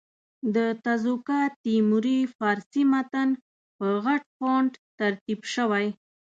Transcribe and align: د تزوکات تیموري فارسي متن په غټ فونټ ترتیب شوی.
د 0.55 0.57
تزوکات 0.85 1.51
تیموري 1.65 2.19
فارسي 2.37 2.83
متن 2.91 3.29
په 3.77 3.87
غټ 4.05 4.23
فونټ 4.37 4.71
ترتیب 4.99 5.39
شوی. 5.53 5.87